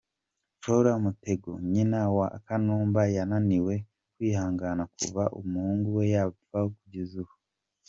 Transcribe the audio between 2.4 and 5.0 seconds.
Kanumba, yananiwe kwihangana